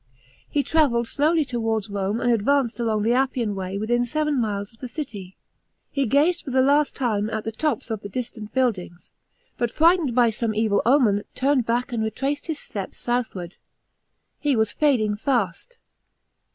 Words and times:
He 0.49 0.63
travelled 0.63 1.07
slowly 1.07 1.45
towards 1.45 1.87
Rom«' 1.87 2.19
and 2.19 2.31
advanced 2.33 2.79
along 2.79 3.03
the 3.03 3.13
Appian 3.13 3.53
Way 3.53 3.77
within 3.77 4.03
seven 4.03 4.41
miles 4.41 4.73
of 4.73 4.79
the 4.79 4.87
city. 4.87 5.37
He 5.91 6.07
gaze! 6.07 6.43
lor 6.47 6.51
the 6.59 6.65
last 6.67 6.95
time 6.95 7.29
at 7.29 7.43
the 7.43 7.51
tons 7.51 7.91
of 7.91 7.99
the 8.01 8.09
distant 8.09 8.51
buildings 8.51 9.11
but 9.59 9.69
frightened 9.69 10.15
by 10.15 10.31
some 10.31 10.55
evil 10.55 10.81
omen, 10.87 11.23
turned 11.35 11.67
back, 11.67 11.93
and 11.93 12.03
retraced 12.03 12.47
his 12.47 12.57
steps 12.57 12.97
southward. 12.97 13.57
He 14.39 14.55
was 14.55 14.73
fa'ling 14.73 15.19
fast. 15.19 15.77